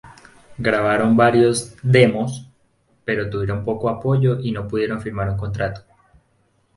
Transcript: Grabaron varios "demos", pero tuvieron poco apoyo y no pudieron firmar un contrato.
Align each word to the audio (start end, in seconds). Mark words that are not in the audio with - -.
Grabaron 0.57 1.15
varios 1.15 1.75
"demos", 1.83 2.49
pero 3.05 3.29
tuvieron 3.29 3.63
poco 3.63 3.87
apoyo 3.87 4.39
y 4.39 4.51
no 4.51 4.67
pudieron 4.67 4.99
firmar 4.99 5.29
un 5.29 5.37
contrato. 5.37 5.83